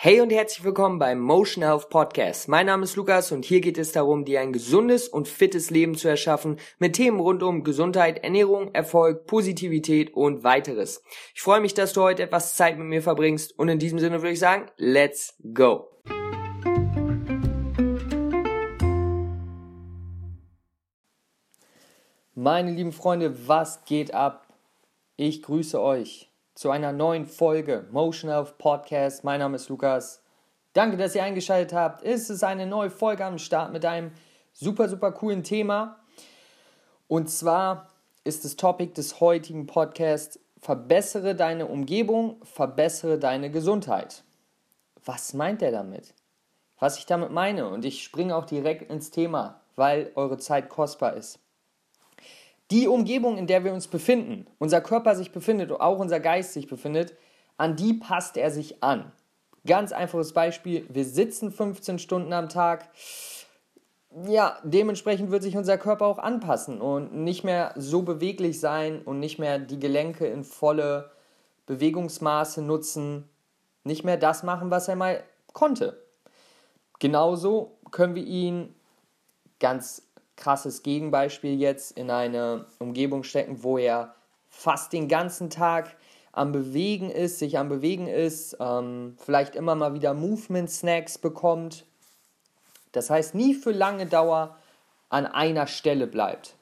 Hey 0.00 0.20
und 0.20 0.30
herzlich 0.30 0.62
willkommen 0.62 1.00
beim 1.00 1.18
Motion 1.18 1.64
Health 1.64 1.90
Podcast. 1.90 2.46
Mein 2.46 2.66
Name 2.66 2.84
ist 2.84 2.94
Lukas 2.94 3.32
und 3.32 3.44
hier 3.44 3.60
geht 3.60 3.78
es 3.78 3.90
darum, 3.90 4.24
dir 4.24 4.40
ein 4.40 4.52
gesundes 4.52 5.08
und 5.08 5.26
fittes 5.26 5.70
Leben 5.70 5.96
zu 5.96 6.06
erschaffen 6.06 6.60
mit 6.78 6.94
Themen 6.94 7.18
rund 7.18 7.42
um 7.42 7.64
Gesundheit, 7.64 8.22
Ernährung, 8.22 8.72
Erfolg, 8.76 9.26
Positivität 9.26 10.14
und 10.14 10.44
weiteres. 10.44 11.02
Ich 11.34 11.42
freue 11.42 11.60
mich, 11.60 11.74
dass 11.74 11.94
du 11.94 12.02
heute 12.02 12.22
etwas 12.22 12.54
Zeit 12.54 12.78
mit 12.78 12.86
mir 12.86 13.02
verbringst 13.02 13.58
und 13.58 13.68
in 13.68 13.80
diesem 13.80 13.98
Sinne 13.98 14.22
würde 14.22 14.34
ich 14.34 14.38
sagen, 14.38 14.70
let's 14.76 15.34
go. 15.52 15.90
Meine 22.36 22.70
lieben 22.70 22.92
Freunde, 22.92 23.48
was 23.48 23.84
geht 23.84 24.14
ab? 24.14 24.46
Ich 25.16 25.42
grüße 25.42 25.82
euch 25.82 26.30
zu 26.58 26.72
einer 26.72 26.90
neuen 26.90 27.24
Folge 27.24 27.86
Motion 27.92 28.32
Health 28.32 28.58
Podcast. 28.58 29.22
Mein 29.22 29.38
Name 29.38 29.54
ist 29.54 29.68
Lukas. 29.68 30.24
Danke, 30.72 30.96
dass 30.96 31.14
ihr 31.14 31.22
eingeschaltet 31.22 31.72
habt. 31.72 32.02
Es 32.02 32.30
ist 32.30 32.42
eine 32.42 32.66
neue 32.66 32.90
Folge 32.90 33.24
am 33.24 33.38
Start 33.38 33.72
mit 33.72 33.84
einem 33.84 34.10
super, 34.54 34.88
super 34.88 35.12
coolen 35.12 35.44
Thema. 35.44 36.00
Und 37.06 37.30
zwar 37.30 37.86
ist 38.24 38.44
das 38.44 38.56
Topic 38.56 38.92
des 38.92 39.20
heutigen 39.20 39.68
Podcasts 39.68 40.40
Verbessere 40.60 41.36
deine 41.36 41.66
Umgebung, 41.66 42.44
verbessere 42.44 43.20
deine 43.20 43.52
Gesundheit. 43.52 44.24
Was 45.04 45.34
meint 45.34 45.62
er 45.62 45.70
damit? 45.70 46.12
Was 46.80 46.98
ich 46.98 47.06
damit 47.06 47.30
meine, 47.30 47.68
und 47.68 47.84
ich 47.84 48.02
springe 48.02 48.34
auch 48.34 48.46
direkt 48.46 48.90
ins 48.90 49.12
Thema, 49.12 49.60
weil 49.76 50.10
eure 50.16 50.38
Zeit 50.38 50.68
kostbar 50.70 51.14
ist. 51.14 51.38
Die 52.70 52.86
Umgebung, 52.86 53.38
in 53.38 53.46
der 53.46 53.64
wir 53.64 53.72
uns 53.72 53.88
befinden, 53.88 54.46
unser 54.58 54.80
Körper 54.80 55.14
sich 55.14 55.32
befindet, 55.32 55.72
auch 55.72 55.98
unser 55.98 56.20
Geist 56.20 56.52
sich 56.52 56.66
befindet, 56.66 57.14
an 57.56 57.76
die 57.76 57.94
passt 57.94 58.36
er 58.36 58.50
sich 58.50 58.82
an. 58.82 59.10
Ganz 59.66 59.92
einfaches 59.92 60.32
Beispiel, 60.32 60.86
wir 60.90 61.04
sitzen 61.04 61.50
15 61.50 61.98
Stunden 61.98 62.32
am 62.32 62.48
Tag. 62.48 62.90
Ja, 64.26 64.58
dementsprechend 64.64 65.30
wird 65.30 65.42
sich 65.42 65.56
unser 65.56 65.78
Körper 65.78 66.06
auch 66.06 66.18
anpassen 66.18 66.80
und 66.80 67.14
nicht 67.14 67.44
mehr 67.44 67.72
so 67.76 68.02
beweglich 68.02 68.60
sein 68.60 69.02
und 69.02 69.18
nicht 69.18 69.38
mehr 69.38 69.58
die 69.58 69.80
Gelenke 69.80 70.26
in 70.26 70.44
volle 70.44 71.10
Bewegungsmaße 71.66 72.62
nutzen, 72.62 73.28
nicht 73.84 74.04
mehr 74.04 74.16
das 74.16 74.42
machen, 74.42 74.70
was 74.70 74.88
er 74.88 74.96
mal 74.96 75.22
konnte. 75.52 76.02
Genauso 76.98 77.78
können 77.90 78.14
wir 78.14 78.24
ihn 78.24 78.74
ganz 79.60 80.07
krasses 80.38 80.82
Gegenbeispiel 80.82 81.58
jetzt 81.60 81.98
in 81.98 82.10
eine 82.10 82.64
Umgebung 82.78 83.24
stecken, 83.24 83.62
wo 83.62 83.76
er 83.76 84.14
fast 84.48 84.94
den 84.94 85.08
ganzen 85.08 85.50
Tag 85.50 85.96
am 86.32 86.52
Bewegen 86.52 87.10
ist, 87.10 87.38
sich 87.38 87.58
am 87.58 87.68
Bewegen 87.68 88.06
ist, 88.06 88.56
ähm, 88.60 89.16
vielleicht 89.18 89.56
immer 89.56 89.74
mal 89.74 89.92
wieder 89.92 90.14
Movement-Snacks 90.14 91.18
bekommt. 91.18 91.84
Das 92.92 93.10
heißt, 93.10 93.34
nie 93.34 93.54
für 93.54 93.72
lange 93.72 94.06
Dauer 94.06 94.56
an 95.10 95.26
einer 95.26 95.66
Stelle 95.66 96.06
bleibt. 96.06 96.54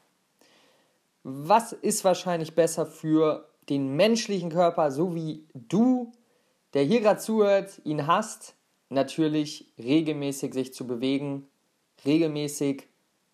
Was 1.23 1.73
ist 1.73 2.05
wahrscheinlich 2.05 2.55
besser 2.55 2.87
für 2.87 3.49
den 3.69 3.97
menschlichen 3.97 4.51
Körper, 4.51 4.91
so 4.91 5.15
wie 5.15 5.45
du, 5.55 6.13
der 6.73 6.85
hier 6.85 7.01
gerade 7.01 7.21
zuhört, 7.21 7.81
ihn 7.85 8.07
hast? 8.07 8.55
Natürlich 8.89 9.73
regelmäßig 9.79 10.55
sich 10.55 10.73
zu 10.73 10.87
bewegen, 10.87 11.49
regelmäßig 12.05 12.87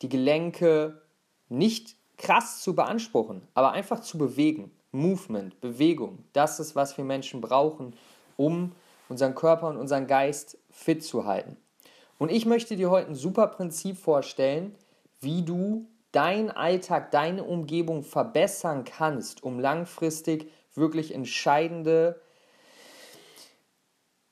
die 0.02 0.08
Gelenke 0.08 1.02
nicht 1.48 1.96
krass 2.18 2.62
zu 2.62 2.74
beanspruchen, 2.74 3.42
aber 3.54 3.72
einfach 3.72 4.00
zu 4.00 4.18
bewegen. 4.18 4.70
Movement, 4.92 5.58
Bewegung, 5.60 6.24
das 6.34 6.60
ist, 6.60 6.76
was 6.76 6.98
wir 6.98 7.04
Menschen 7.04 7.40
brauchen, 7.40 7.96
um 8.36 8.72
unseren 9.08 9.34
Körper 9.34 9.68
und 9.68 9.78
unseren 9.78 10.06
Geist 10.06 10.58
fit 10.70 11.02
zu 11.02 11.24
halten. 11.24 11.56
Und 12.18 12.30
ich 12.30 12.44
möchte 12.44 12.76
dir 12.76 12.90
heute 12.90 13.08
ein 13.08 13.14
super 13.14 13.46
Prinzip 13.46 13.96
vorstellen, 13.96 14.74
wie 15.20 15.42
du 15.42 15.86
deinen 16.12 16.50
Alltag, 16.50 17.10
deine 17.10 17.44
Umgebung 17.44 18.02
verbessern 18.02 18.84
kannst, 18.84 19.42
um 19.42 19.58
langfristig 19.58 20.50
wirklich 20.74 21.14
entscheidende, 21.14 22.20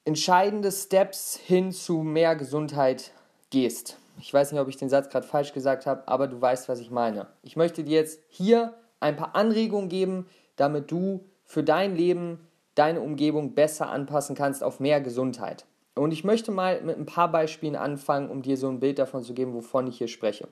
entscheidende 0.04 0.70
Steps 0.70 1.36
hin 1.36 1.72
zu 1.72 2.02
mehr 2.02 2.36
Gesundheit 2.36 3.12
gehst. 3.48 3.98
Ich 4.22 4.32
weiß 4.32 4.52
nicht, 4.52 4.60
ob 4.60 4.68
ich 4.68 4.76
den 4.76 4.88
Satz 4.88 5.08
gerade 5.08 5.26
falsch 5.26 5.52
gesagt 5.52 5.86
habe, 5.86 6.06
aber 6.06 6.28
du 6.28 6.40
weißt, 6.40 6.68
was 6.68 6.80
ich 6.80 6.90
meine. 6.90 7.26
Ich 7.42 7.56
möchte 7.56 7.84
dir 7.84 7.96
jetzt 7.96 8.20
hier 8.28 8.74
ein 9.00 9.16
paar 9.16 9.34
Anregungen 9.34 9.88
geben, 9.88 10.26
damit 10.56 10.90
du 10.90 11.24
für 11.44 11.62
dein 11.62 11.96
Leben 11.96 12.46
deine 12.74 13.00
Umgebung 13.00 13.54
besser 13.54 13.88
anpassen 13.88 14.36
kannst 14.36 14.62
auf 14.62 14.78
mehr 14.78 15.00
Gesundheit. 15.00 15.64
Und 15.94 16.12
ich 16.12 16.24
möchte 16.24 16.52
mal 16.52 16.80
mit 16.82 16.96
ein 16.96 17.06
paar 17.06 17.30
Beispielen 17.30 17.76
anfangen, 17.76 18.30
um 18.30 18.42
dir 18.42 18.56
so 18.56 18.68
ein 18.68 18.80
Bild 18.80 18.98
davon 18.98 19.22
zu 19.22 19.34
geben, 19.34 19.54
wovon 19.54 19.86
ich 19.86 19.98
hier 19.98 20.08
spreche. 20.08 20.48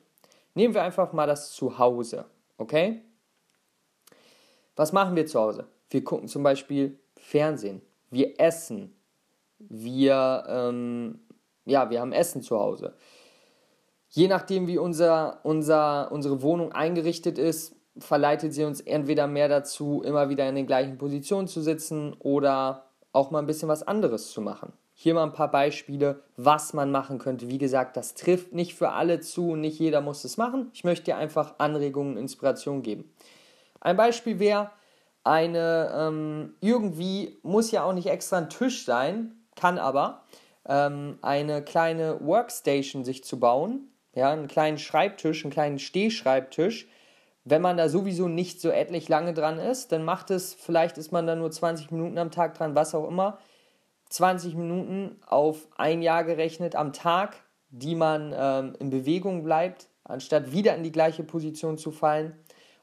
Nehmen 0.54 0.74
wir 0.74 0.82
einfach 0.82 1.12
mal 1.12 1.26
das 1.26 1.52
Zuhause, 1.52 2.24
okay? 2.56 3.02
Was 4.76 4.92
machen 4.92 5.14
wir 5.14 5.26
zu 5.26 5.38
Hause? 5.38 5.66
Wir 5.90 6.02
gucken 6.04 6.28
zum 6.28 6.42
Beispiel 6.42 6.98
Fernsehen, 7.16 7.82
wir 8.10 8.40
essen, 8.40 8.94
wir, 9.58 10.44
ähm, 10.48 11.20
ja, 11.64 11.90
wir 11.90 12.00
haben 12.00 12.12
Essen 12.12 12.42
zu 12.42 12.58
Hause 12.58 12.94
je 14.10 14.28
nachdem, 14.28 14.66
wie 14.66 14.78
unser, 14.78 15.40
unser, 15.42 16.10
unsere 16.12 16.42
Wohnung 16.42 16.72
eingerichtet 16.72 17.38
ist, 17.38 17.76
verleitet 17.98 18.54
sie 18.54 18.64
uns 18.64 18.80
entweder 18.80 19.26
mehr 19.26 19.48
dazu, 19.48 20.02
immer 20.04 20.28
wieder 20.28 20.48
in 20.48 20.54
den 20.54 20.66
gleichen 20.66 20.98
Positionen 20.98 21.48
zu 21.48 21.60
sitzen 21.60 22.14
oder 22.20 22.84
auch 23.12 23.30
mal 23.30 23.40
ein 23.40 23.46
bisschen 23.46 23.68
was 23.68 23.86
anderes 23.86 24.30
zu 24.30 24.40
machen. 24.40 24.72
Hier 24.94 25.14
mal 25.14 25.24
ein 25.24 25.32
paar 25.32 25.50
Beispiele, 25.50 26.22
was 26.36 26.72
man 26.72 26.90
machen 26.90 27.18
könnte. 27.18 27.48
Wie 27.48 27.58
gesagt, 27.58 27.96
das 27.96 28.14
trifft 28.14 28.52
nicht 28.52 28.74
für 28.74 28.90
alle 28.90 29.20
zu 29.20 29.50
und 29.50 29.60
nicht 29.60 29.78
jeder 29.78 30.00
muss 30.00 30.24
es 30.24 30.36
machen. 30.36 30.70
Ich 30.72 30.84
möchte 30.84 31.06
dir 31.06 31.16
einfach 31.16 31.54
Anregungen 31.58 32.14
und 32.14 32.18
Inspiration 32.18 32.82
geben. 32.82 33.12
Ein 33.80 33.96
Beispiel 33.96 34.40
wäre 34.40 34.70
eine, 35.22 35.92
ähm, 35.94 36.54
irgendwie 36.60 37.38
muss 37.42 37.70
ja 37.70 37.84
auch 37.84 37.92
nicht 37.92 38.08
extra 38.08 38.38
ein 38.38 38.50
Tisch 38.50 38.84
sein, 38.84 39.36
kann 39.54 39.78
aber, 39.78 40.24
ähm, 40.66 41.18
eine 41.22 41.62
kleine 41.62 42.18
Workstation 42.20 43.04
sich 43.04 43.22
zu 43.22 43.38
bauen, 43.38 43.88
ja, 44.14 44.32
einen 44.32 44.48
kleinen 44.48 44.78
Schreibtisch, 44.78 45.44
einen 45.44 45.52
kleinen 45.52 45.78
Stehschreibtisch. 45.78 46.88
Wenn 47.44 47.62
man 47.62 47.76
da 47.76 47.88
sowieso 47.88 48.28
nicht 48.28 48.60
so 48.60 48.70
etlich 48.70 49.08
lange 49.08 49.32
dran 49.32 49.58
ist, 49.58 49.92
dann 49.92 50.04
macht 50.04 50.30
es, 50.30 50.54
vielleicht 50.54 50.98
ist 50.98 51.12
man 51.12 51.26
da 51.26 51.34
nur 51.34 51.50
20 51.50 51.90
Minuten 51.90 52.18
am 52.18 52.30
Tag 52.30 52.54
dran, 52.54 52.74
was 52.74 52.94
auch 52.94 53.08
immer. 53.08 53.38
20 54.10 54.54
Minuten 54.54 55.16
auf 55.26 55.68
ein 55.76 56.02
Jahr 56.02 56.24
gerechnet 56.24 56.74
am 56.74 56.92
Tag, 56.92 57.36
die 57.70 57.94
man 57.94 58.34
ähm, 58.36 58.74
in 58.78 58.90
Bewegung 58.90 59.44
bleibt, 59.44 59.88
anstatt 60.04 60.52
wieder 60.52 60.74
in 60.74 60.82
die 60.82 60.92
gleiche 60.92 61.22
Position 61.22 61.78
zu 61.78 61.90
fallen. 61.90 62.34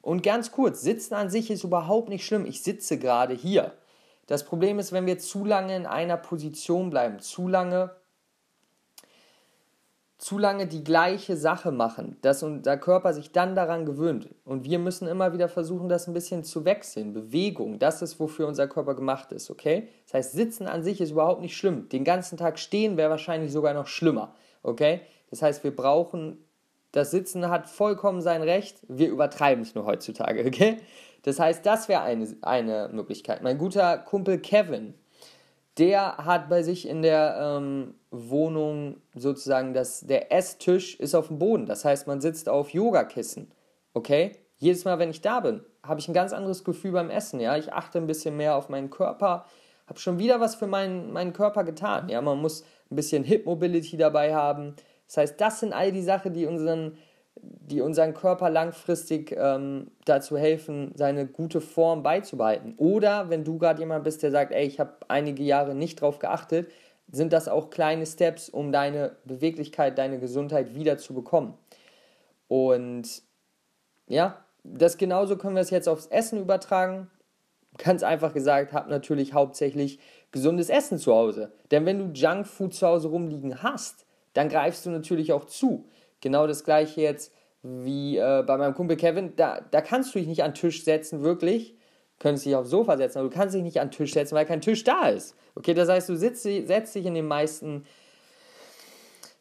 Und 0.02 0.22
ganz 0.22 0.52
kurz, 0.52 0.82
Sitzen 0.82 1.16
an 1.16 1.32
sich 1.32 1.50
ist 1.50 1.64
überhaupt 1.64 2.10
nicht 2.10 2.26
schlimm. 2.26 2.46
Ich 2.46 2.62
sitze 2.62 3.00
gerade 3.00 3.34
hier. 3.34 3.74
Das 4.28 4.46
Problem 4.46 4.78
ist, 4.80 4.92
wenn 4.92 5.08
wir 5.08 5.18
zu 5.20 5.46
lange 5.46 5.76
in 5.76 5.86
einer 5.86 6.18
Position 6.18 6.90
bleiben, 6.90 7.20
zu 7.20 7.48
lange 7.48 7.96
zu 10.18 10.38
lange 10.38 10.66
die 10.66 10.84
gleiche 10.84 11.36
Sache 11.36 11.72
machen, 11.72 12.18
dass 12.22 12.42
unser 12.42 12.78
Körper 12.78 13.14
sich 13.14 13.32
dann 13.32 13.54
daran 13.54 13.86
gewöhnt. 13.86 14.30
Und 14.46 14.64
wir 14.64 14.80
müssen 14.80 15.08
immer 15.08 15.34
wieder 15.34 15.50
versuchen, 15.50 15.90
das 15.90 16.08
ein 16.08 16.14
bisschen 16.14 16.44
zu 16.44 16.64
wechseln. 16.64 17.14
Bewegung, 17.14 17.80
das 17.80 18.02
ist, 18.02 18.20
wofür 18.20 18.48
unser 18.48 18.68
Körper 18.68 18.96
gemacht 18.96 19.32
ist, 19.34 19.52
okay? 19.52 19.90
Das 20.06 20.14
heißt, 20.14 20.32
Sitzen 20.32 20.68
an 20.68 20.84
sich 20.84 21.02
ist 21.02 21.12
überhaupt 21.12 21.42
nicht 21.42 21.58
schlimm. 21.58 21.90
Den 21.90 22.06
ganzen 22.06 22.38
Tag 22.38 22.60
stehen 22.60 22.96
wäre 22.96 23.10
wahrscheinlich 23.10 23.52
sogar 23.52 23.74
noch 23.74 23.88
schlimmer, 23.88 24.34
okay? 24.64 25.02
Das 25.30 25.42
heißt, 25.42 25.64
wir 25.66 25.76
brauchen, 25.76 26.38
das 26.94 27.12
Sitzen 27.12 27.50
hat 27.50 27.68
vollkommen 27.68 28.22
sein 28.22 28.42
Recht, 28.42 28.78
wir 28.88 29.10
übertreiben 29.10 29.64
es 29.64 29.76
nur 29.76 29.86
heutzutage, 29.86 30.46
okay? 30.48 30.78
Das 31.24 31.40
heißt, 31.40 31.66
das 31.66 31.90
wäre 31.90 32.04
eine, 32.04 32.38
eine 32.42 32.90
Möglichkeit. 32.94 33.44
Mein 33.44 33.58
guter 33.58 33.98
Kumpel 33.98 34.38
Kevin, 34.38 34.94
der 35.78 36.18
hat 36.18 36.48
bei 36.50 36.64
sich 36.64 36.88
in 36.88 37.02
der 37.02 37.58
ähm, 37.58 37.96
Wohnung 38.30 38.98
sozusagen, 39.16 39.74
dass 39.74 40.02
der 40.02 40.32
Esstisch 40.32 41.00
ist 41.00 41.16
auf 41.16 41.28
dem 41.28 41.40
Boden. 41.40 41.66
Das 41.66 41.86
heißt, 41.86 42.08
man 42.08 42.22
sitzt 42.22 42.50
auf 42.50 42.70
Yogakissen. 42.70 43.52
Okay? 43.94 44.34
Jedes 44.58 44.86
Mal, 44.86 45.00
wenn 45.00 45.10
ich 45.10 45.22
da 45.22 45.40
bin, 45.40 45.62
habe 45.84 46.00
ich 46.00 46.08
ein 46.08 46.14
ganz 46.14 46.34
anderes 46.34 46.64
Gefühl 46.64 46.92
beim 46.92 47.10
Essen. 47.10 47.40
Ja, 47.40 47.58
ich 47.58 47.74
achte 47.74 47.98
ein 47.98 48.08
bisschen 48.08 48.38
mehr 48.38 48.56
auf 48.56 48.70
meinen 48.70 48.90
Körper, 48.90 49.46
habe 49.88 50.00
schon 50.00 50.18
wieder 50.18 50.40
was 50.40 50.56
für 50.56 50.68
meinen, 50.68 51.12
meinen 51.12 51.34
Körper 51.34 51.64
getan. 51.64 52.10
Ja, 52.10 52.22
man 52.22 52.40
muss 52.40 52.64
ein 52.90 52.96
bisschen 52.96 53.24
Hip 53.24 53.46
Mobility 53.46 53.98
dabei 53.98 54.34
haben. 54.34 54.76
Das 55.08 55.18
heißt, 55.18 55.42
das 55.42 55.60
sind 55.60 55.74
all 55.74 55.92
die 55.92 56.02
Sachen, 56.02 56.34
die 56.34 56.46
unseren 56.46 56.98
die 57.42 57.82
unseren 57.82 58.14
Körper 58.14 58.50
langfristig 58.50 59.36
ähm, 59.38 59.92
dazu 60.06 60.38
helfen, 60.38 60.92
seine 60.96 61.28
gute 61.28 61.62
Form 61.62 62.04
beizubehalten. 62.04 62.76
Oder 62.78 63.30
wenn 63.30 63.44
du 63.44 63.58
gerade 63.58 63.82
jemand 63.82 64.04
bist, 64.04 64.24
der 64.24 64.32
sagt, 64.32 64.52
ey, 64.52 64.66
ich 64.66 64.80
habe 64.80 64.94
einige 65.08 65.44
Jahre 65.44 65.76
nicht 65.76 66.02
drauf 66.02 66.20
geachtet, 66.20 66.70
sind 67.16 67.34
das 67.34 67.48
auch 67.48 67.70
kleine 67.70 68.06
Steps, 68.06 68.50
um 68.50 68.72
deine 68.72 69.16
Beweglichkeit, 69.26 69.98
deine 69.98 70.20
Gesundheit 70.20 70.76
wieder 70.76 70.98
zu 70.98 71.14
bekommen. 71.14 71.58
Und 72.48 73.24
ja, 74.08 74.46
das 74.64 74.98
genauso 74.98 75.38
können 75.38 75.56
wir 75.56 75.62
es 75.62 75.70
jetzt 75.70 75.88
aufs 75.88 76.08
Essen 76.08 76.40
übertragen. 76.40 77.10
Ganz 77.78 78.04
einfach 78.04 78.34
gesagt, 78.34 78.74
hab 78.74 78.90
natürlich 78.90 79.34
hauptsächlich 79.34 80.00
gesundes 80.32 80.70
Essen 80.70 80.98
zu 80.98 81.14
Hause. 81.14 81.52
Denn 81.72 81.86
wenn 81.86 82.00
du 82.00 82.20
Junkfood 82.20 82.74
zu 82.74 82.88
Hause 82.88 83.08
rumliegen 83.08 83.64
hast, 83.64 84.06
dann 84.34 84.50
greifst 84.50 84.86
du 84.86 84.90
natürlich 84.90 85.34
auch 85.34 85.46
zu. 85.46 85.90
Genau 86.22 86.48
das 86.48 86.64
gleiche 86.64 87.02
jetzt 87.02 87.34
wie 87.64 88.18
äh, 88.18 88.44
bei 88.46 88.58
meinem 88.58 88.76
Kumpel 88.76 88.98
Kevin. 88.98 89.36
Da, 89.36 89.62
da 89.72 89.82
kannst 89.82 90.14
du 90.14 90.20
dich 90.20 90.28
nicht 90.28 90.44
an 90.44 90.52
den 90.52 90.56
Tisch 90.56 90.84
setzen, 90.84 91.24
wirklich. 91.24 91.76
Könntest 92.26 92.48
dich 92.48 92.56
aufs 92.56 92.72
Sofa 92.72 92.98
setzen, 92.98 93.20
aber 93.20 93.30
du 93.30 93.36
kannst 93.36 93.54
dich 93.54 93.62
nicht 93.62 93.80
an 93.80 93.90
den 93.90 93.92
Tisch 93.92 94.12
setzen, 94.12 94.34
weil 94.34 94.48
kein 94.48 94.60
Tisch 94.60 94.84
da 94.84 95.10
ist. 95.10 95.36
Okay, 95.54 95.76
das 95.76 95.90
heißt, 95.90 96.10
du 96.10 96.16
sitzt, 96.16 96.42
setzt 96.42 96.96
dich 96.96 97.06
in 97.06 97.14
den 97.14 97.28
meisten 97.28 97.86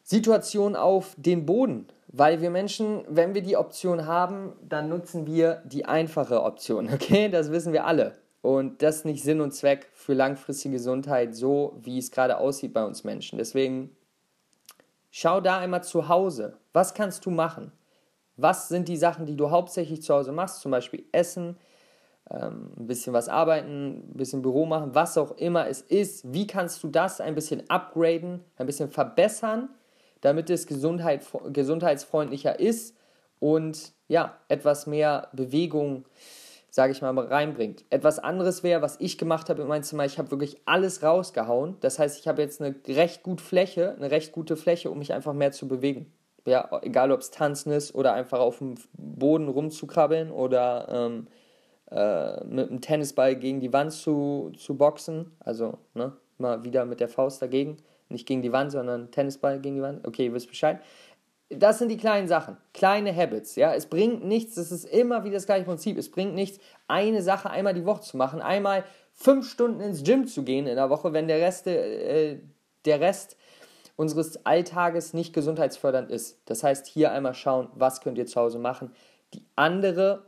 Situationen 0.03 0.75
auf 0.75 1.15
den 1.17 1.47
Boden. 1.47 1.87
Weil 2.09 2.41
wir 2.41 2.51
Menschen, 2.51 3.03
wenn 3.07 3.33
wir 3.33 3.41
die 3.41 3.57
Option 3.57 4.05
haben, 4.05 4.53
dann 4.61 4.87
nutzen 4.87 5.25
wir 5.25 5.63
die 5.65 5.85
einfache 5.85 6.43
Option. 6.43 6.87
Okay, 6.93 7.27
das 7.27 7.49
wissen 7.49 7.73
wir 7.73 7.87
alle. 7.87 8.13
Und 8.43 8.83
das 8.83 8.97
ist 8.97 9.05
nicht 9.05 9.23
Sinn 9.23 9.41
und 9.41 9.55
Zweck 9.55 9.89
für 9.91 10.13
langfristige 10.13 10.73
Gesundheit, 10.73 11.35
so 11.35 11.79
wie 11.81 11.97
es 11.97 12.11
gerade 12.11 12.37
aussieht 12.37 12.71
bei 12.71 12.85
uns 12.85 13.03
Menschen. 13.03 13.39
Deswegen 13.39 13.97
schau 15.09 15.41
da 15.41 15.57
einmal 15.57 15.83
zu 15.83 16.07
Hause. 16.07 16.57
Was 16.71 16.93
kannst 16.93 17.25
du 17.25 17.31
machen? 17.31 17.71
Was 18.37 18.69
sind 18.69 18.87
die 18.89 18.97
Sachen, 18.97 19.25
die 19.25 19.35
du 19.35 19.49
hauptsächlich 19.49 20.03
zu 20.03 20.13
Hause 20.13 20.33
machst? 20.33 20.61
Zum 20.61 20.69
Beispiel 20.69 21.05
Essen, 21.11 21.57
ähm, 22.31 22.71
ein 22.77 22.87
bisschen 22.87 23.13
was 23.13 23.29
arbeiten, 23.29 24.11
ein 24.11 24.17
bisschen 24.17 24.41
Büro 24.41 24.65
machen, 24.65 24.93
was 24.93 25.17
auch 25.17 25.37
immer 25.37 25.67
es 25.67 25.81
ist. 25.81 26.31
Wie 26.33 26.47
kannst 26.47 26.83
du 26.83 26.87
das 26.87 27.21
ein 27.21 27.35
bisschen 27.35 27.69
upgraden, 27.69 28.41
ein 28.57 28.65
bisschen 28.65 28.89
verbessern, 28.89 29.69
damit 30.21 30.49
es 30.49 30.67
Gesundheit, 30.67 31.25
gesundheitsfreundlicher 31.51 32.59
ist 32.59 32.95
und 33.39 33.93
ja, 34.07 34.37
etwas 34.47 34.87
mehr 34.87 35.29
Bewegung 35.33 36.05
sage 36.75 36.91
ich 36.91 37.01
mal, 37.01 37.17
reinbringt. 37.17 37.85
Etwas 37.89 38.19
anderes 38.19 38.61
wäre, 38.61 38.81
was 38.81 38.97
ich 38.99 39.17
gemacht 39.17 39.49
habe 39.49 39.61
in 39.61 39.67
meinem 39.69 39.83
Zimmer, 39.83 40.03
ich 40.03 40.17
habe 40.17 40.29
wirklich 40.29 40.57
alles 40.65 41.01
rausgehauen. 41.01 41.77
Das 41.79 41.99
heißt, 41.99 42.19
ich 42.19 42.27
habe 42.27 42.41
jetzt 42.41 42.61
eine 42.61 42.75
recht 42.89 43.23
gute 43.23 43.41
Fläche, 43.41 43.95
eine 43.95 44.11
recht 44.11 44.33
gute 44.33 44.57
Fläche, 44.57 44.91
um 44.91 44.99
mich 44.99 45.13
einfach 45.13 45.31
mehr 45.31 45.53
zu 45.53 45.69
bewegen. 45.69 46.11
Ja, 46.45 46.69
egal 46.81 47.13
ob 47.13 47.21
es 47.21 47.31
tanzen 47.31 47.71
ist 47.71 47.95
oder 47.95 48.13
einfach 48.13 48.39
auf 48.39 48.57
dem 48.57 48.75
Boden 48.91 49.47
rumzukrabbeln 49.47 50.31
oder 50.31 50.87
ähm, 50.89 51.27
äh, 51.95 52.43
mit 52.45 52.69
einem 52.69 52.81
Tennisball 52.81 53.35
gegen 53.35 53.59
die 53.59 53.73
Wand 53.73 53.91
zu, 53.91 54.51
zu 54.57 54.75
boxen. 54.75 55.31
Also, 55.39 55.77
ne, 55.93 56.13
mal 56.37 56.63
wieder 56.63 56.85
mit 56.85 56.99
der 56.99 57.09
Faust 57.09 57.41
dagegen. 57.41 57.77
Nicht 58.09 58.27
gegen 58.27 58.41
die 58.41 58.51
Wand, 58.51 58.71
sondern 58.71 59.09
Tennisball 59.11 59.59
gegen 59.59 59.77
die 59.77 59.81
Wand. 59.81 60.05
Okay, 60.07 60.25
ihr 60.25 60.33
wisst 60.33 60.49
Bescheid 60.49 60.79
das 61.49 61.79
sind 61.79 61.89
die 61.89 61.97
kleinen 61.97 62.27
Sachen, 62.27 62.57
kleine 62.73 63.15
Habits. 63.15 63.55
Ja, 63.55 63.73
es 63.73 63.85
bringt 63.85 64.23
nichts. 64.25 64.55
Das 64.55 64.71
ist 64.71 64.85
immer 64.85 65.23
wieder 65.23 65.35
das 65.35 65.45
gleiche 65.45 65.65
Prinzip. 65.65 65.97
Es 65.97 66.09
bringt 66.09 66.33
nichts, 66.33 66.59
eine 66.87 67.21
Sache 67.21 67.49
einmal 67.49 67.73
die 67.73 67.85
Woche 67.85 68.01
zu 68.01 68.17
machen, 68.17 68.41
einmal 68.41 68.83
fünf 69.13 69.49
Stunden 69.49 69.79
ins 69.79 70.03
Gym 70.03 70.27
zu 70.27 70.43
gehen 70.43 70.67
in 70.67 70.75
der 70.75 70.89
Woche, 70.89 71.13
wenn 71.13 71.27
der 71.27 71.39
Rest, 71.39 71.67
äh, 71.67 72.39
der 72.85 72.99
Rest 72.99 73.37
unseres 73.95 74.45
Alltages 74.45 75.13
nicht 75.13 75.33
gesundheitsfördernd 75.33 76.11
ist. 76.11 76.41
Das 76.45 76.63
heißt, 76.63 76.87
hier 76.87 77.11
einmal 77.11 77.33
schauen, 77.33 77.69
was 77.75 78.01
könnt 78.01 78.17
ihr 78.17 78.25
zu 78.25 78.41
Hause 78.41 78.59
machen. 78.59 78.91
Die 79.33 79.45
andere, 79.55 80.25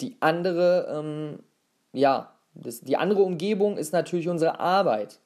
die 0.00 0.16
andere, 0.20 0.86
ähm, 0.90 1.40
ja, 1.92 2.32
das, 2.54 2.80
die 2.80 2.96
andere 2.96 3.22
Umgebung 3.22 3.76
ist 3.76 3.92
natürlich 3.92 4.28
unsere 4.28 4.60
Arbeit. 4.60 5.20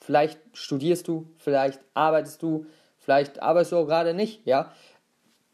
Vielleicht 0.00 0.40
studierst 0.52 1.06
du, 1.06 1.28
vielleicht 1.38 1.80
arbeitest 1.94 2.42
du, 2.42 2.66
Vielleicht 3.02 3.42
arbeitest 3.42 3.72
du 3.72 3.78
auch 3.78 3.86
gerade 3.86 4.14
nicht, 4.14 4.46
ja. 4.46 4.70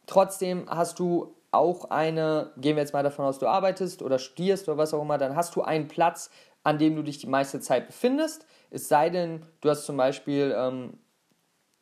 Trotzdem 0.07 0.69
hast 0.69 0.99
du 0.99 1.35
auch 1.51 1.87
eine, 1.91 2.53
gehen 2.59 2.77
wir 2.77 2.83
jetzt 2.83 2.93
mal 2.93 3.03
davon 3.03 3.25
aus, 3.25 3.39
du 3.39 3.47
arbeitest 3.47 4.03
oder 4.03 4.19
studierst 4.19 4.69
oder 4.69 4.77
was 4.77 4.93
auch 4.93 5.01
immer, 5.01 5.17
dann 5.17 5.35
hast 5.35 5.57
du 5.57 5.63
einen 5.63 5.89
Platz, 5.89 6.31
an 6.63 6.77
dem 6.77 6.95
du 6.95 7.03
dich 7.03 7.19
die 7.19 7.27
meiste 7.27 7.61
Zeit 7.61 7.87
befindest. 7.87 8.45
Es 8.71 8.89
sei 8.89 9.09
denn, 9.09 9.47
du 9.63 9.71
hast 9.71 9.87
zum 9.87 9.97
Beispiel, 9.97 10.55
ähm, 10.55 10.99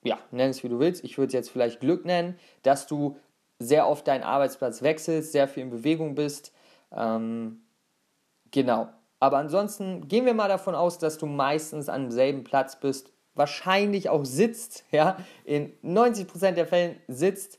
ja, 0.04 0.18
nenn 0.30 0.50
es 0.50 0.62
wie 0.62 0.68
du 0.68 0.78
willst, 0.78 1.02
ich 1.02 1.18
würde 1.18 1.28
es 1.28 1.32
jetzt 1.32 1.50
vielleicht 1.50 1.80
Glück 1.80 2.04
nennen, 2.04 2.38
dass 2.62 2.86
du 2.86 3.16
sehr 3.58 3.88
oft 3.88 4.06
deinen 4.06 4.22
Arbeitsplatz 4.22 4.82
wechselst, 4.82 5.32
sehr 5.32 5.48
viel 5.48 5.64
in 5.64 5.70
Bewegung 5.70 6.14
bist. 6.14 6.52
Ähm, 6.92 7.62
genau. 8.50 8.88
Aber 9.18 9.38
ansonsten 9.38 10.08
gehen 10.08 10.26
wir 10.26 10.34
mal 10.34 10.48
davon 10.48 10.74
aus, 10.74 10.98
dass 10.98 11.18
du 11.18 11.26
meistens 11.26 11.88
an 11.88 12.02
demselben 12.02 12.44
Platz 12.44 12.78
bist 12.78 13.12
wahrscheinlich 13.36 14.08
auch 14.08 14.24
sitzt, 14.24 14.84
ja, 14.90 15.16
in 15.44 15.72
90% 15.84 16.52
der 16.52 16.66
Fällen 16.66 16.96
sitzt, 17.06 17.58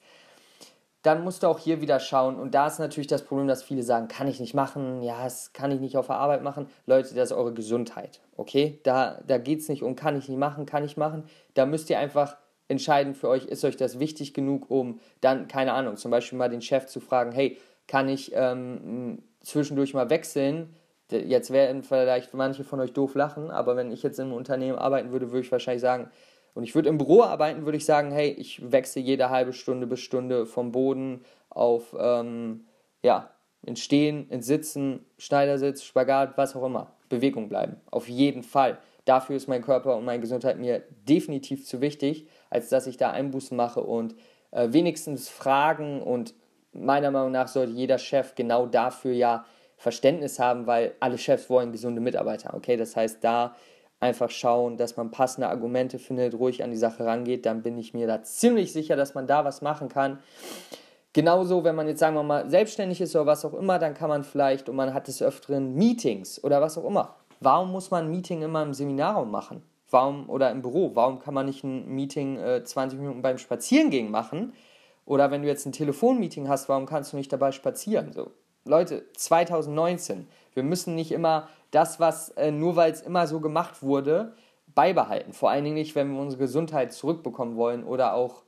dann 1.03 1.23
musst 1.23 1.43
du 1.43 1.47
auch 1.47 1.59
hier 1.59 1.79
wieder 1.79 2.01
schauen. 2.01 2.37
Und 2.37 2.53
da 2.53 2.67
ist 2.67 2.79
natürlich 2.79 3.07
das 3.07 3.23
Problem, 3.23 3.47
dass 3.47 3.63
viele 3.63 3.83
sagen, 3.83 4.09
kann 4.09 4.27
ich 4.27 4.41
nicht 4.41 4.53
machen, 4.53 5.03
ja, 5.03 5.23
das 5.23 5.53
kann 5.53 5.71
ich 5.71 5.79
nicht 5.79 5.95
auf 5.95 6.07
der 6.07 6.17
Arbeit 6.17 6.43
machen. 6.43 6.67
Leute, 6.85 7.15
das 7.15 7.31
ist 7.31 7.37
eure 7.37 7.53
Gesundheit, 7.53 8.19
okay? 8.35 8.81
Da, 8.83 9.21
da 9.25 9.37
geht 9.37 9.59
es 9.59 9.69
nicht 9.69 9.83
um, 9.83 9.95
kann 9.95 10.17
ich 10.17 10.27
nicht 10.27 10.39
machen, 10.39 10.65
kann 10.65 10.83
ich 10.83 10.97
machen. 10.97 11.23
Da 11.53 11.65
müsst 11.65 11.89
ihr 11.89 11.99
einfach 11.99 12.35
entscheiden 12.67 13.15
für 13.15 13.29
euch, 13.29 13.45
ist 13.45 13.63
euch 13.63 13.77
das 13.77 13.99
wichtig 13.99 14.33
genug, 14.33 14.69
um 14.69 14.99
dann, 15.21 15.47
keine 15.47 15.71
Ahnung, 15.71 15.95
zum 15.95 16.11
Beispiel 16.11 16.37
mal 16.37 16.49
den 16.49 16.61
Chef 16.61 16.87
zu 16.87 16.99
fragen, 16.99 17.31
hey, 17.31 17.57
kann 17.87 18.09
ich 18.09 18.31
ähm, 18.33 19.23
zwischendurch 19.41 19.93
mal 19.93 20.09
wechseln? 20.09 20.75
Jetzt 21.09 21.51
werden 21.51 21.83
vielleicht 21.83 22.33
manche 22.33 22.63
von 22.63 22.81
euch 22.81 22.91
doof 22.91 23.15
lachen, 23.15 23.49
aber 23.49 23.77
wenn 23.77 23.91
ich 23.91 24.03
jetzt 24.03 24.19
einem 24.19 24.33
Unternehmen 24.33 24.77
arbeiten 24.77 25.11
würde, 25.11 25.31
würde 25.31 25.45
ich 25.45 25.51
wahrscheinlich 25.51 25.81
sagen, 25.81 26.09
und 26.53 26.63
ich 26.63 26.73
würde 26.73 26.89
im 26.89 26.97
Büro 26.97 27.21
arbeiten, 27.21 27.65
würde 27.65 27.77
ich 27.77 27.85
sagen, 27.85 28.11
hey, 28.11 28.29
ich 28.29 28.71
wechsle 28.71 29.01
jede 29.01 29.29
halbe 29.29 29.53
Stunde 29.53 29.85
bis 29.85 29.99
Stunde 29.99 30.47
vom 30.47 30.71
Boden 30.71 31.23
auf, 31.49 31.95
ähm, 31.99 32.65
ja, 33.03 33.29
ins 33.61 33.79
Stehen, 33.79 34.27
ins 34.29 34.47
Sitzen, 34.47 35.05
Schneidersitz, 35.19 35.83
Spagat, 35.83 36.35
was 36.35 36.55
auch 36.55 36.65
immer. 36.65 36.93
Bewegung 37.09 37.47
bleiben. 37.47 37.77
Auf 37.91 38.09
jeden 38.09 38.43
Fall. 38.43 38.79
Dafür 39.05 39.35
ist 39.35 39.47
mein 39.47 39.61
Körper 39.61 39.95
und 39.97 40.03
meine 40.03 40.19
Gesundheit 40.19 40.57
mir 40.57 40.83
definitiv 41.07 41.65
zu 41.65 41.79
wichtig, 41.79 42.27
als 42.49 42.69
dass 42.69 42.87
ich 42.87 42.97
da 42.97 43.11
Einbußen 43.11 43.55
mache 43.55 43.81
und 43.81 44.15
äh, 44.51 44.69
wenigstens 44.71 45.29
fragen 45.29 46.01
und 46.01 46.33
meiner 46.77 47.11
Meinung 47.11 47.31
nach 47.31 47.47
sollte 47.47 47.73
jeder 47.73 47.97
Chef 47.97 48.35
genau 48.35 48.65
dafür 48.65 49.13
ja 49.13 49.45
Verständnis 49.77 50.39
haben, 50.39 50.65
weil 50.65 50.95
alle 50.99 51.17
Chefs 51.17 51.49
wollen 51.49 51.71
gesunde 51.71 52.01
Mitarbeiter. 52.01 52.53
Okay, 52.53 52.77
das 52.77 52.95
heißt, 52.95 53.23
da 53.23 53.55
einfach 53.99 54.29
schauen, 54.29 54.77
dass 54.77 54.97
man 54.97 55.11
passende 55.11 55.49
Argumente 55.49 55.99
findet, 55.99 56.35
ruhig 56.35 56.63
an 56.63 56.71
die 56.71 56.77
Sache 56.77 57.05
rangeht, 57.05 57.45
dann 57.45 57.63
bin 57.63 57.77
ich 57.77 57.93
mir 57.93 58.07
da 58.07 58.21
ziemlich 58.23 58.73
sicher, 58.73 58.95
dass 58.95 59.15
man 59.15 59.27
da 59.27 59.45
was 59.45 59.61
machen 59.61 59.89
kann. 59.89 60.19
Genauso, 61.13 61.63
wenn 61.63 61.75
man 61.75 61.87
jetzt 61.87 61.99
sagen 61.99 62.15
wir 62.15 62.23
mal 62.23 62.49
selbstständig 62.49 63.01
ist 63.01 63.15
oder 63.15 63.25
was 63.25 63.43
auch 63.43 63.55
immer, 63.55 63.79
dann 63.79 63.95
kann 63.95 64.09
man 64.09 64.23
vielleicht 64.23 64.69
und 64.69 64.75
man 64.75 64.93
hat 64.93 65.07
des 65.07 65.21
Öfteren 65.21 65.73
Meetings 65.73 66.43
oder 66.43 66.61
was 66.61 66.77
auch 66.77 66.85
immer. 66.85 67.15
Warum 67.39 67.71
muss 67.71 67.91
man 67.91 68.05
ein 68.05 68.11
Meeting 68.11 68.41
immer 68.43 68.61
im 68.61 68.73
Seminarraum 68.73 69.31
machen? 69.31 69.63
Warum 69.89 70.29
oder 70.29 70.51
im 70.51 70.61
Büro? 70.61 70.91
Warum 70.95 71.19
kann 71.19 71.33
man 71.33 71.45
nicht 71.45 71.63
ein 71.63 71.87
Meeting 71.87 72.37
äh, 72.37 72.63
20 72.63 72.99
Minuten 72.99 73.21
beim 73.21 73.37
Spazierengehen 73.37 74.11
machen? 74.11 74.53
Oder 75.07 75.31
wenn 75.31 75.41
du 75.41 75.47
jetzt 75.47 75.65
ein 75.65 75.71
Telefonmeeting 75.71 76.49
hast, 76.49 76.67
warum 76.67 76.85
kannst 76.85 77.13
du 77.13 77.17
nicht 77.17 77.31
dabei 77.31 77.53
spazieren? 77.53 78.11
So, 78.11 78.31
Leute, 78.65 79.05
2019, 79.13 80.27
wir 80.53 80.63
müssen 80.63 80.95
nicht 80.95 81.13
immer 81.13 81.47
das, 81.71 81.99
was 82.01 82.29
äh, 82.31 82.51
nur 82.51 82.75
weil 82.75 82.91
es 82.91 83.01
immer 83.01 83.25
so 83.25 83.39
gemacht 83.39 83.81
wurde, 83.81 84.33
beibehalten. 84.75 85.31
Vor 85.31 85.49
allen 85.49 85.63
Dingen 85.63 85.77
nicht, 85.77 85.95
wenn 85.95 86.11
wir 86.11 86.19
unsere 86.19 86.43
Gesundheit 86.43 86.91
zurückbekommen 86.91 87.55
wollen 87.55 87.85
oder 87.85 88.13
auch 88.13 88.43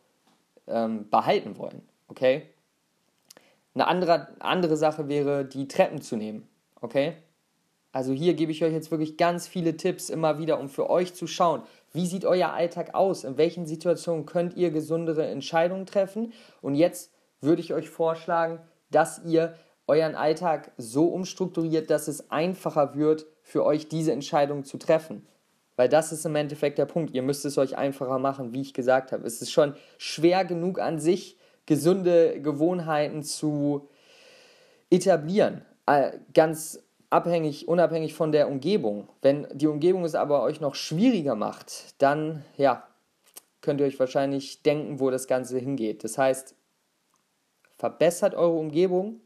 ähm, 0.67 1.09
behalten 1.09 1.57
wollen. 1.57 1.81
Okay? 2.09 2.49
Eine 3.73 3.87
andere, 3.87 4.27
andere 4.39 4.75
Sache 4.75 5.07
wäre, 5.07 5.45
die 5.45 5.69
Treppen 5.69 6.01
zu 6.01 6.17
nehmen. 6.17 6.49
Okay? 6.81 7.15
Also 7.91 8.13
hier 8.13 8.35
gebe 8.35 8.51
ich 8.51 8.63
euch 8.63 8.73
jetzt 8.73 8.91
wirklich 8.91 9.17
ganz 9.17 9.47
viele 9.47 9.75
Tipps 9.75 10.09
immer 10.09 10.37
wieder, 10.37 10.59
um 10.59 10.69
für 10.69 10.89
euch 10.89 11.15
zu 11.15 11.25
schauen, 11.25 11.63
wie 11.91 12.05
sieht 12.05 12.23
euer 12.25 12.49
Alltag 12.49 12.93
aus, 12.93 13.23
in 13.23 13.37
welchen 13.37 13.65
Situationen 13.65 14.25
könnt 14.25 14.55
ihr 14.55 14.69
gesundere 14.69 15.25
Entscheidungen 15.25 15.87
treffen. 15.87 16.33
Und 16.61 16.75
jetzt 16.75 17.11
würde 17.41 17.61
ich 17.61 17.73
euch 17.73 17.89
vorschlagen, 17.89 18.59
dass 18.91 19.23
ihr 19.25 19.55
euren 19.87 20.15
Alltag 20.15 20.71
so 20.77 21.07
umstrukturiert, 21.07 21.89
dass 21.89 22.07
es 22.07 22.29
einfacher 22.29 22.95
wird, 22.95 23.25
für 23.41 23.65
euch 23.65 23.87
diese 23.87 24.11
Entscheidung 24.11 24.63
zu 24.63 24.77
treffen. 24.77 25.25
Weil 25.75 25.89
das 25.89 26.11
ist 26.11 26.25
im 26.25 26.35
Endeffekt 26.35 26.77
der 26.77 26.85
Punkt. 26.85 27.15
Ihr 27.15 27.23
müsst 27.23 27.45
es 27.45 27.57
euch 27.57 27.75
einfacher 27.75 28.19
machen, 28.19 28.53
wie 28.53 28.61
ich 28.61 28.75
gesagt 28.75 29.11
habe. 29.11 29.25
Es 29.25 29.41
ist 29.41 29.51
schon 29.51 29.73
schwer 29.97 30.45
genug 30.45 30.77
an 30.77 30.99
sich, 30.99 31.37
gesunde 31.65 32.39
Gewohnheiten 32.41 33.23
zu 33.23 33.89
etablieren. 34.91 35.65
Äh, 35.87 36.11
ganz 36.33 36.83
abhängig, 37.09 37.67
unabhängig 37.67 38.13
von 38.13 38.31
der 38.31 38.47
Umgebung. 38.47 39.07
Wenn 39.21 39.47
die 39.53 39.67
Umgebung 39.67 40.05
es 40.05 40.15
aber 40.15 40.43
euch 40.43 40.61
noch 40.61 40.75
schwieriger 40.75 41.35
macht, 41.35 42.01
dann 42.01 42.43
ja, 42.57 42.83
könnt 43.61 43.81
ihr 43.81 43.87
euch 43.87 43.99
wahrscheinlich 43.99 44.63
denken, 44.63 44.99
wo 44.99 45.09
das 45.09 45.27
Ganze 45.27 45.57
hingeht. 45.57 46.03
Das 46.03 46.17
heißt, 46.17 46.55
verbessert 47.77 48.35
eure 48.35 48.57
Umgebung, 48.57 49.21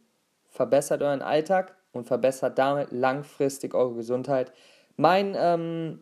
verbessert 0.50 1.02
euren 1.02 1.22
Alltag 1.22 1.76
und 1.92 2.08
verbessert 2.08 2.58
damit 2.58 2.92
langfristig 2.92 3.74
eure 3.74 3.96
Gesundheit. 3.96 4.52
Mein 4.96 5.36
ähm, 5.38 6.00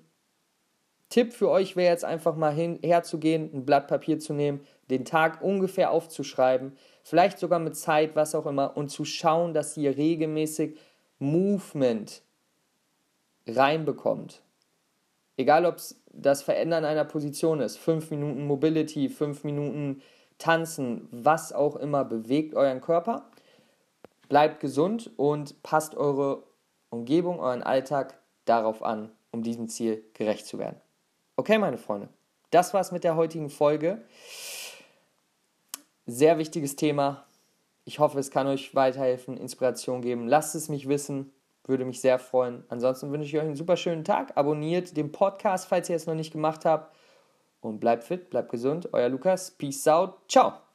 Tipp 1.09 1.33
für 1.33 1.50
euch 1.50 1.75
wäre 1.75 1.91
jetzt 1.91 2.05
einfach 2.05 2.35
mal 2.35 2.53
hin, 2.53 2.79
herzugehen, 2.81 3.50
ein 3.53 3.65
Blatt 3.65 3.88
Papier 3.88 4.19
zu 4.19 4.33
nehmen, 4.33 4.61
den 4.89 5.05
Tag 5.05 5.41
ungefähr 5.41 5.91
aufzuschreiben, 5.91 6.77
vielleicht 7.03 7.39
sogar 7.39 7.59
mit 7.59 7.75
Zeit, 7.75 8.15
was 8.15 8.35
auch 8.35 8.45
immer, 8.45 8.77
und 8.77 8.89
zu 8.89 9.03
schauen, 9.03 9.53
dass 9.53 9.75
ihr 9.75 9.97
regelmäßig 9.97 10.77
Movement 11.21 12.23
reinbekommt, 13.47 14.41
egal 15.37 15.65
ob 15.67 15.75
es 15.75 16.01
das 16.11 16.41
Verändern 16.41 16.83
einer 16.83 17.05
Position 17.05 17.61
ist, 17.61 17.77
5 17.77 18.09
Minuten 18.09 18.47
Mobility, 18.47 19.07
5 19.07 19.43
Minuten 19.43 20.01
Tanzen, 20.39 21.07
was 21.11 21.53
auch 21.53 21.75
immer, 21.75 22.03
bewegt 22.03 22.55
euren 22.55 22.81
Körper, 22.81 23.29
bleibt 24.29 24.59
gesund 24.59 25.11
und 25.17 25.61
passt 25.61 25.95
eure 25.95 26.43
Umgebung, 26.89 27.39
euren 27.39 27.61
Alltag 27.61 28.19
darauf 28.45 28.81
an, 28.81 29.11
um 29.29 29.43
diesem 29.43 29.67
Ziel 29.67 30.03
gerecht 30.13 30.47
zu 30.47 30.57
werden. 30.57 30.81
Okay, 31.35 31.59
meine 31.59 31.77
Freunde, 31.77 32.09
das 32.49 32.73
war's 32.73 32.91
mit 32.91 33.03
der 33.03 33.15
heutigen 33.15 33.51
Folge. 33.51 34.01
Sehr 36.07 36.39
wichtiges 36.39 36.75
Thema. 36.75 37.25
Ich 37.83 38.00
hoffe, 38.00 38.19
es 38.19 38.31
kann 38.31 38.47
euch 38.47 38.75
weiterhelfen, 38.75 39.38
Inspiration 39.38 40.01
geben. 40.01 40.27
Lasst 40.27 40.55
es 40.55 40.69
mich 40.69 40.88
wissen, 40.88 41.31
würde 41.65 41.85
mich 41.85 42.01
sehr 42.01 42.19
freuen. 42.19 42.63
Ansonsten 42.69 43.11
wünsche 43.11 43.27
ich 43.27 43.38
euch 43.38 43.43
einen 43.43 43.55
super 43.55 43.77
schönen 43.77 44.03
Tag. 44.03 44.35
Abonniert 44.35 44.95
den 44.97 45.11
Podcast, 45.11 45.67
falls 45.67 45.89
ihr 45.89 45.95
es 45.95 46.05
noch 46.05 46.15
nicht 46.15 46.31
gemacht 46.31 46.65
habt. 46.65 46.95
Und 47.59 47.79
bleibt 47.79 48.03
fit, 48.03 48.29
bleibt 48.29 48.50
gesund. 48.50 48.89
Euer 48.91 49.09
Lukas. 49.09 49.51
Peace 49.51 49.88
out. 49.88 50.15
Ciao. 50.27 50.70